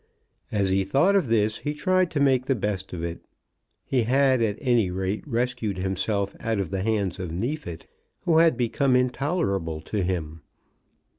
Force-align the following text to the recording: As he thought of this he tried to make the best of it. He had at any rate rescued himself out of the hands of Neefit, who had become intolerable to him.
As 0.51 0.69
he 0.71 0.83
thought 0.83 1.15
of 1.15 1.27
this 1.27 1.59
he 1.59 1.75
tried 1.75 2.09
to 2.09 2.19
make 2.19 2.47
the 2.47 2.55
best 2.55 2.91
of 2.91 3.03
it. 3.03 3.23
He 3.85 4.01
had 4.01 4.41
at 4.41 4.57
any 4.59 4.89
rate 4.89 5.23
rescued 5.27 5.77
himself 5.77 6.35
out 6.39 6.59
of 6.59 6.71
the 6.71 6.81
hands 6.81 7.19
of 7.19 7.31
Neefit, 7.31 7.85
who 8.21 8.39
had 8.39 8.57
become 8.57 8.95
intolerable 8.95 9.79
to 9.81 10.01
him. 10.01 10.41